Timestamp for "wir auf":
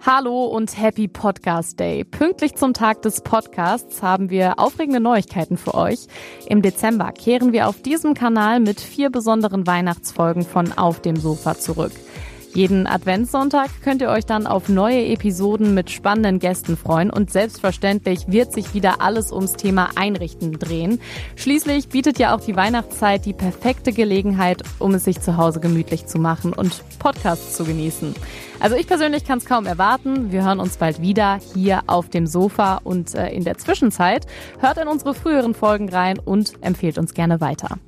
7.52-7.82